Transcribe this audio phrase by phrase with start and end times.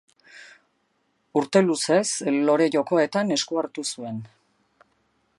[1.41, 2.01] Urte luzez
[2.49, 4.19] Lore Jokoetan esku hartu zuen.